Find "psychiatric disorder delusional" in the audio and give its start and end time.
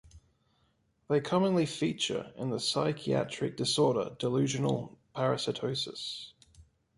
2.59-4.97